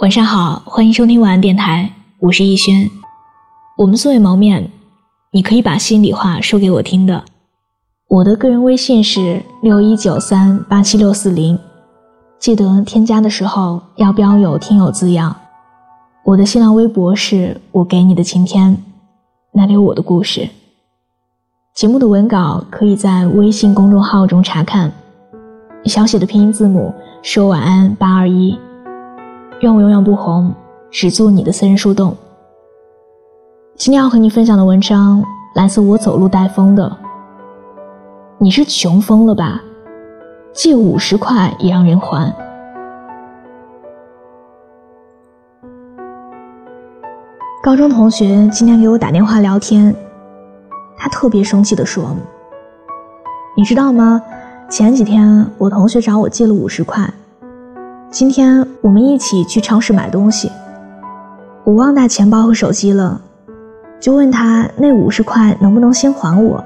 [0.00, 2.88] 晚上好，欢迎收听晚安电台，我是逸轩。
[3.76, 4.70] 我们素未谋面，
[5.30, 7.22] 你可以把心里话说给我听的。
[8.08, 11.58] 我的个人微信是六一九三八七六四零，
[12.38, 15.36] 记得添加的时候要标有听友字样。
[16.24, 18.82] 我的新浪微博是我给你的晴天，
[19.52, 20.48] 那里有我的故事。
[21.74, 24.90] 节目的文稿可以在微信公众号中查看，
[25.84, 26.90] 小写的拼音字母
[27.22, 28.58] 说晚安八二一。
[29.60, 30.54] 愿我永远不红，
[30.90, 32.16] 只做你的私人树洞。
[33.76, 35.22] 今天要和你分享的文章
[35.54, 36.90] 来自我走路带风的。
[38.38, 39.60] 你是穷疯了吧？
[40.54, 42.34] 借五十块也让人还。
[47.62, 49.94] 高中同学今天给我打电话聊天，
[50.96, 52.16] 他特别生气的说
[53.54, 54.22] ：“你知道吗？
[54.70, 57.06] 前几天我同学找我借了五十块。”
[58.10, 60.50] 今天我们一起去超市买东西，
[61.62, 63.20] 我忘带钱包和手机了，
[64.00, 66.62] 就问他那五十块能不能先还我。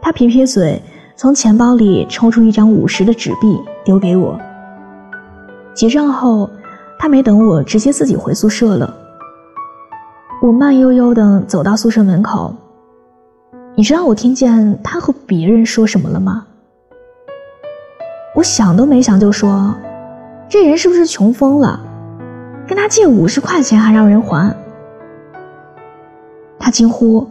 [0.00, 0.80] 他撇撇嘴，
[1.16, 4.38] 从钱包里抽出一张五十的纸币丢给我。
[5.74, 6.48] 结账后，
[6.96, 8.94] 他没等我，直接自己回宿舍了。
[10.40, 12.54] 我慢悠悠地走到宿舍门口，
[13.74, 16.46] 你知道我听见他和别人说什么了吗？
[18.34, 19.74] 我想都没想就说
[20.48, 21.78] ：“这人是不是穷疯了？
[22.66, 24.56] 跟他借五十块钱还让人还？”
[26.58, 27.28] 他惊呼：“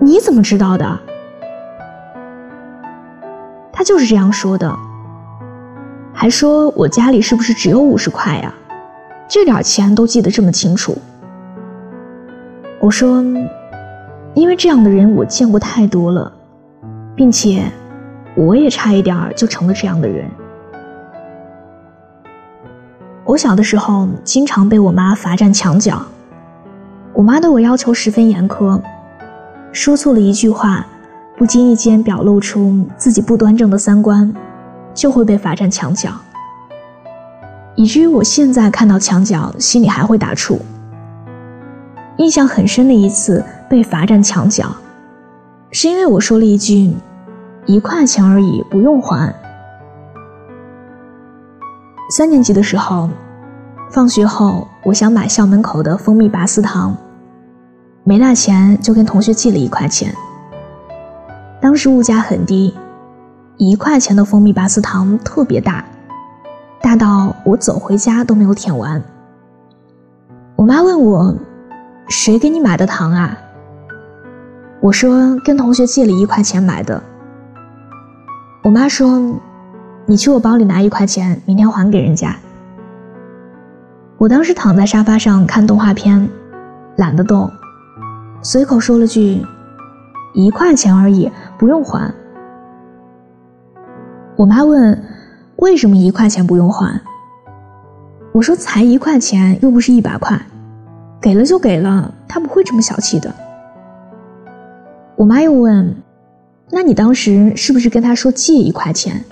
[0.00, 0.98] 你怎么知道的？”
[3.70, 4.74] 他就是这样说的，
[6.14, 8.54] 还说我家里是不是只有五十块呀？
[9.28, 10.96] 这点钱都记得这么清楚。
[12.80, 13.22] 我说
[14.34, 16.32] ：“因为这样的人我见过太多了，
[17.14, 17.70] 并且。”
[18.38, 20.30] 我也差一点就成了这样的人。
[23.24, 26.00] 我小的时候经常被我妈罚站墙角，
[27.12, 28.80] 我妈对我要求十分严苛，
[29.72, 30.86] 说错了一句话，
[31.36, 34.32] 不经意间表露出自己不端正的三观，
[34.94, 36.12] 就会被罚站墙角。
[37.74, 40.60] 以至于我现在看到墙角，心里还会打怵。
[42.18, 44.76] 印象很深的一次被罚站墙角，
[45.72, 46.94] 是因为我说了一句。
[47.68, 49.30] 一块钱而已，不用还。
[52.10, 53.10] 三年级的时候，
[53.90, 56.96] 放学后我想买校门口的蜂蜜拔丝糖，
[58.04, 60.10] 没那钱，就跟同学借了一块钱。
[61.60, 62.74] 当时物价很低，
[63.58, 65.84] 一块钱的蜂蜜拔丝糖特别大，
[66.80, 69.02] 大到我走回家都没有舔完。
[70.56, 71.36] 我妈问我
[72.08, 73.36] ：“谁给你买的糖啊？”
[74.80, 77.02] 我说：“跟同学借了一块钱买的。”
[78.68, 79.18] 我妈说
[80.04, 82.36] ：“你去我包里拿一块钱，明天还给人家。”
[84.18, 86.28] 我当时躺在沙发上看动画片，
[86.96, 87.50] 懒得动，
[88.42, 89.42] 随口说了句
[90.36, 92.12] ：“一块钱而已，不用还。”
[94.36, 95.02] 我妈问
[95.56, 97.00] ：“为什么一块钱不用还？”
[98.32, 100.38] 我说：“才一块钱，又不是一百块，
[101.22, 103.34] 给了就给了，他不会这么小气的。”
[105.16, 105.96] 我妈又问。
[106.70, 109.24] 那你当时是不是跟他说借一块钱？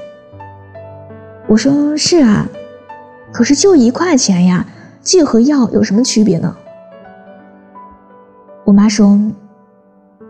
[1.46, 2.48] 我说是啊，
[3.32, 4.66] 可是就一块钱呀，
[5.00, 6.56] 借和要有什么区别呢？
[8.64, 9.18] 我妈说：“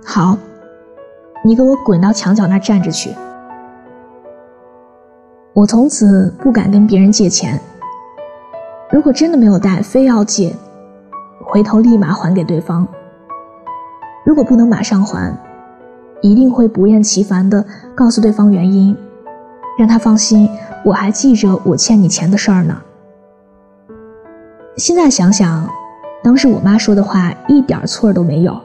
[0.05, 0.37] 好，
[1.43, 3.11] 你给我滚到墙角那站着去。”
[5.55, 7.59] 我从此不敢跟别人借钱。
[8.91, 10.55] 如果真的没有带，非要借，
[11.45, 12.87] 回头立马还给对方。
[14.23, 15.35] 如果不能马上还，
[16.23, 18.97] 一定会不厌其烦地告诉对方原因，
[19.79, 20.49] 让他放心，
[20.85, 22.81] 我还记着我欠你钱的事儿呢。
[24.77, 25.69] 现在想想，
[26.23, 28.59] 当时我妈说的话一点错都没有。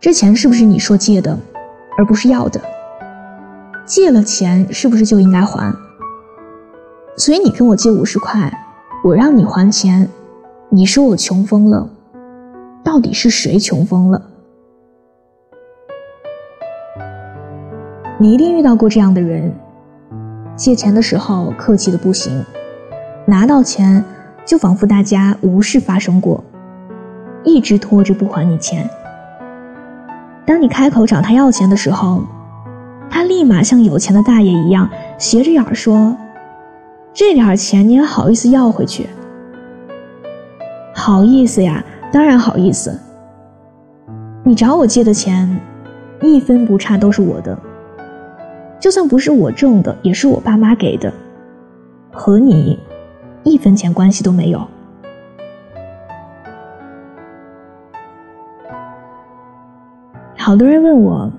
[0.00, 1.38] 这钱是不是你说借的，
[1.96, 2.60] 而不是要的？
[3.84, 5.74] 借了钱是不是就应该还？
[7.16, 8.52] 所以你跟我借五十块，
[9.02, 10.08] 我让你还钱，
[10.68, 11.88] 你说我穷疯了，
[12.84, 14.22] 到底是谁穷疯了？
[18.20, 19.54] 你一定遇到过这样的人，
[20.56, 22.44] 借钱的时候客气的不行，
[23.24, 24.04] 拿到钱
[24.44, 26.42] 就仿佛大家无事发生过，
[27.44, 28.90] 一直拖着不还你钱。
[30.44, 32.24] 当你开口找他要钱的时候，
[33.08, 36.16] 他立马像有钱的大爷一样斜着眼说
[37.14, 39.08] ：“这点钱你也好意思要回去？
[40.92, 42.98] 好意思呀，当然好意思。
[44.42, 45.60] 你找我借的钱，
[46.20, 47.56] 一分不差都是我的。”
[48.80, 51.12] 就算不是我挣的，也是我爸妈给的，
[52.12, 52.78] 和你
[53.42, 54.66] 一分钱关系都没有。
[60.36, 61.30] 好多人问我，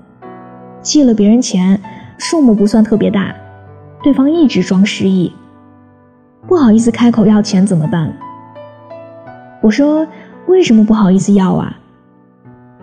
[0.82, 1.80] 借了别人钱，
[2.18, 3.34] 数目不算特别大，
[4.02, 5.32] 对方一直装失忆，
[6.46, 8.12] 不好意思开口要钱怎么办？
[9.62, 10.06] 我说，
[10.46, 11.76] 为什么不好意思要啊？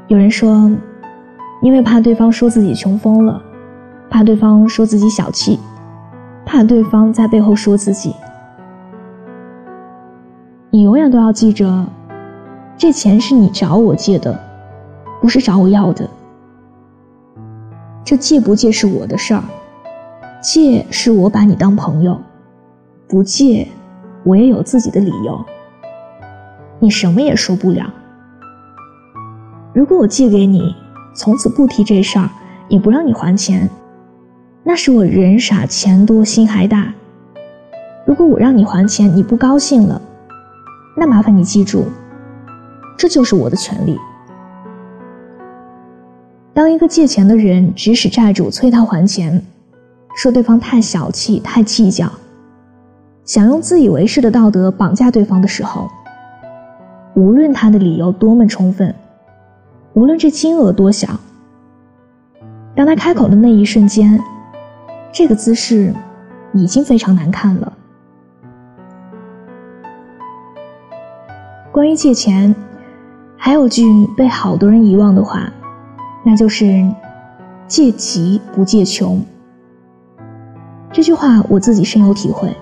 [0.07, 0.69] 有人说，
[1.61, 3.41] 因为怕对方说自己穷疯了，
[4.09, 5.59] 怕对方说自己小气，
[6.45, 8.15] 怕对方在背后说自己。
[10.69, 11.85] 你永远都要记着，
[12.77, 14.39] 这钱是你找我借的，
[15.21, 16.09] 不是找我要的。
[18.03, 19.43] 这借不借是我的事儿，
[20.41, 22.19] 借是我把你当朋友，
[23.07, 23.67] 不借
[24.23, 25.43] 我也有自己的理由。
[26.79, 27.91] 你什么也说不了。
[29.73, 30.75] 如果我借给你，
[31.13, 32.29] 从此不提这事儿，
[32.69, 33.69] 也不让你还钱，
[34.69, 36.93] 那是我人傻钱多心还大。
[38.05, 40.01] 如果我让你还钱，你不高兴了，
[40.97, 41.85] 那麻烦你记住，
[42.97, 43.97] 这就是我的权利。
[46.53, 49.41] 当一个借钱的人指使债主催他还钱，
[50.17, 52.11] 说对方太小气、太计较，
[53.23, 55.89] 想用自以为是的道德绑架对方的时候，
[57.15, 58.93] 无论他的理由多么充分。
[59.93, 61.07] 无论这金额多小，
[62.75, 64.21] 当他开口的那一瞬间，
[65.11, 65.93] 这个姿势
[66.53, 67.73] 已经非常难看了。
[71.71, 72.55] 关于借钱，
[73.37, 73.83] 还有句
[74.17, 75.51] 被好多人遗忘的话，
[76.23, 76.89] 那就是
[77.67, 79.21] “借急不借穷”。
[80.91, 82.55] 这句话我自己深有体会。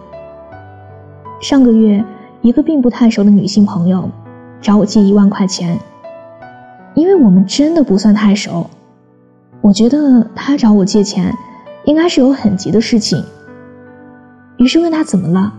[1.42, 2.04] 上个月，
[2.42, 4.10] 一个并不太熟的女性朋友
[4.62, 5.78] 找我借一万块钱。
[6.94, 8.70] 因为我们真的不算太熟，
[9.60, 11.34] 我觉得她找我借钱，
[11.86, 13.24] 应该是有很急的事情。
[14.58, 15.54] 于是问他怎么了，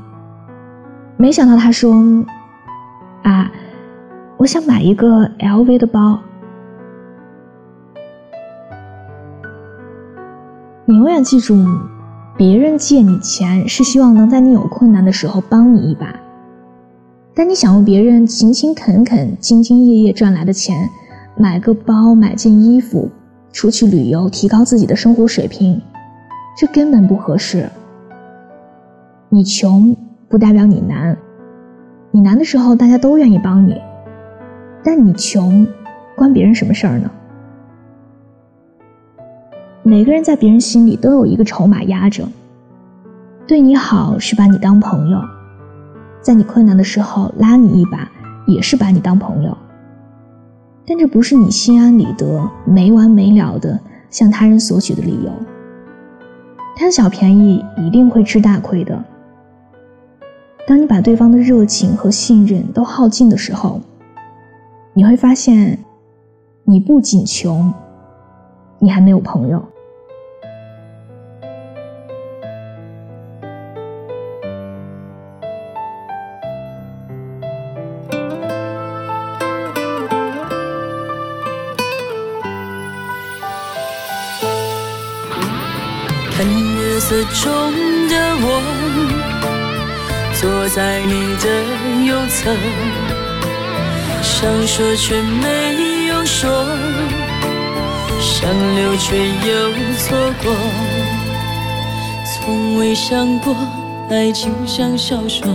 [1.16, 1.94] 没想到他说
[3.22, 3.50] ：“啊，
[4.36, 6.18] 我想买一个 LV 的包。”
[10.88, 11.54] 你永远记住，
[12.36, 16.14] 别人借你钱是希望能在你有困难的时候帮你一把，
[17.34, 20.88] 但你想用别人勤勤恳恳、兢兢业业赚来的钱。
[21.38, 23.10] 买个包，买件衣服，
[23.52, 25.82] 出去旅游，提高自己的生活水平，
[26.56, 27.68] 这根本不合适。
[29.28, 29.94] 你穷
[30.26, 31.14] 不代表你难，
[32.10, 33.78] 你难的时候大家都愿意帮你，
[34.82, 35.66] 但你穷，
[36.16, 37.10] 关别人什么事儿呢？
[39.82, 42.26] 每个人在别人心里都有一个筹码压着，
[43.46, 45.20] 对你好是把你当朋友，
[46.22, 48.10] 在你困难的时候拉你一把，
[48.46, 49.54] 也是把你当朋友。
[50.86, 55.30] 但这不是你心安理得、没完没了的向他人索取的理由。
[56.78, 59.02] 贪小便宜一定会吃大亏的。
[60.66, 63.80] 当你把对方的热情和信任都耗尽的时候，
[64.92, 65.78] 你会发现，
[66.64, 67.72] 你不仅穷，
[68.78, 69.64] 你还没有朋友。
[87.08, 87.72] 色中
[88.08, 88.60] 的我，
[90.34, 91.46] 坐在你的
[92.04, 92.50] 右侧，
[94.20, 96.66] 想说却没有说，
[98.18, 100.52] 想留却又错过。
[102.26, 103.54] 从未想过
[104.10, 105.46] 爱情像小说，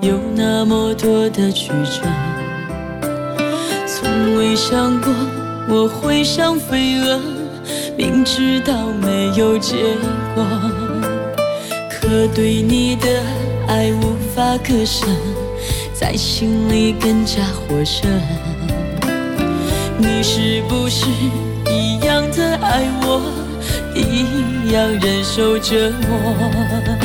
[0.00, 2.02] 有那么多的曲折。
[3.86, 5.14] 从未想过
[5.68, 7.35] 我会像飞蛾。
[7.96, 9.74] 明知道没有结
[10.34, 10.44] 果，
[11.90, 13.08] 可对你的
[13.66, 15.06] 爱无法割舍，
[15.94, 18.10] 在心里更加火热。
[19.96, 21.06] 你是不是
[21.70, 23.22] 一样的爱我，
[23.94, 26.95] 一样忍受折磨？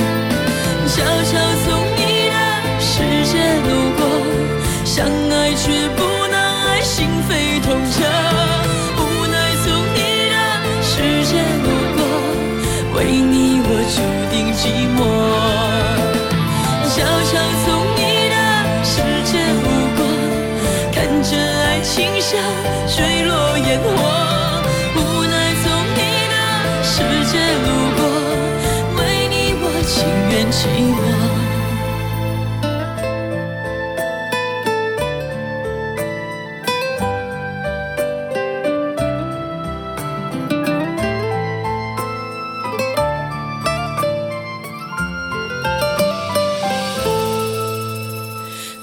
[30.51, 31.01] 情愿寂寞。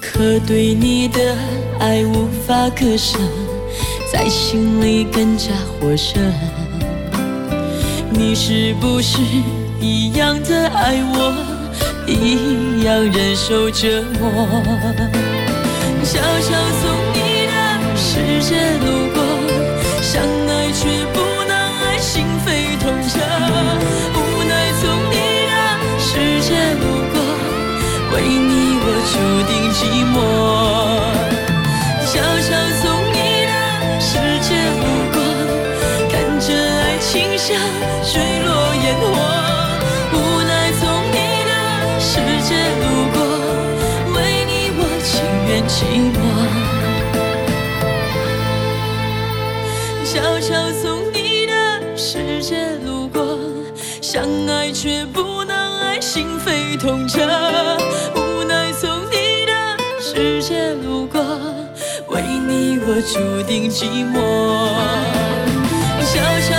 [0.01, 1.37] 何对你的
[1.79, 3.19] 爱无法割舍，
[4.13, 6.21] 在心里更加火热。
[8.11, 9.21] 你是不是
[9.81, 11.58] 一样的爱我，
[12.07, 14.27] 一样忍受折磨？
[16.05, 16.49] 悄悄
[16.81, 17.17] 从你
[17.47, 17.53] 的
[17.97, 18.07] 世
[18.41, 19.17] 界路过，
[20.01, 20.81] 相爱却
[21.13, 21.17] 不
[21.47, 22.49] 能爱，心扉
[22.81, 23.15] 痛彻。
[24.15, 25.17] 无奈从你
[25.51, 25.53] 的
[25.99, 26.09] 世
[26.41, 26.49] 界
[26.81, 26.83] 路
[27.13, 27.17] 过，
[28.15, 29.15] 为你我注
[29.47, 29.79] 定寂
[30.15, 30.17] 寞。
[50.11, 51.53] 悄悄从你的
[51.95, 53.39] 世界路过，
[54.01, 57.21] 相爱却不能爱，心扉痛彻。
[58.15, 59.53] 无奈从你的
[60.01, 61.21] 世界路过，
[62.09, 64.17] 为你我注定寂寞。
[66.01, 66.15] 悄
[66.49, 66.57] 悄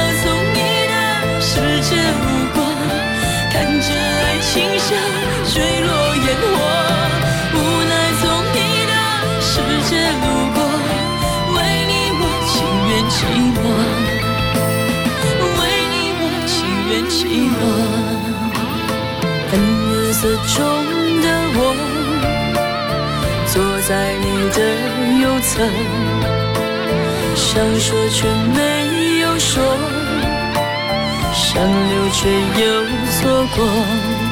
[27.36, 29.64] 想说却没有说，
[31.34, 32.30] 想留却
[32.62, 32.66] 又
[33.12, 34.29] 错过。